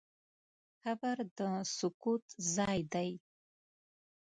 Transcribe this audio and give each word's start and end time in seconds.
قبر 0.83 1.17
د 1.37 1.39
سکوت 1.77 2.23
ځای 2.55 2.79
دی. 2.93 3.09